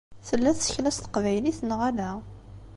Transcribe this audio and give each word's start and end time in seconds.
Tella 0.27 0.51
tsekla 0.53 0.91
s 0.91 0.97
teqbaylit 0.99 1.59
neɣ 1.63 1.79
ala? 1.89 2.11